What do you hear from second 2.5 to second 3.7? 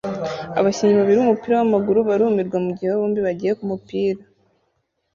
mugihe bombi bagiye